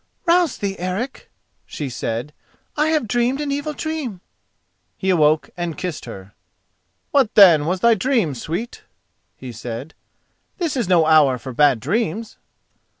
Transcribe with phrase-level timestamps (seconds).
[0.25, 1.29] "Rouse thee, Eric,"
[1.63, 2.33] she said,
[2.75, 4.19] "I have dreamed an evil dream."
[4.97, 6.33] He awoke and kissed her.
[7.11, 8.81] "What, then, was thy dream, sweet?"
[9.35, 9.93] he said.
[10.57, 12.37] "This is no hour for bad dreams."